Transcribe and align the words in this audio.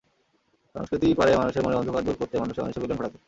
সংস্কৃতিই 0.75 1.13
পারে 1.13 1.31
মানুষের 1.37 1.63
মনের 1.63 1.79
অন্ধকার 1.79 2.05
দূর 2.05 2.15
করতে, 2.19 2.35
মানুষে 2.39 2.59
মানুষে 2.61 2.79
মিলন 2.79 2.97
ঘটাতে। 2.97 3.17